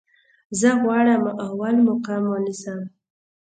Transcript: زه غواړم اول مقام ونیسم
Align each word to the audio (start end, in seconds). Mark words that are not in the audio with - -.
زه 0.59 0.69
غواړم 0.81 1.23
اول 1.47 1.75
مقام 1.89 2.23
ونیسم 2.29 2.79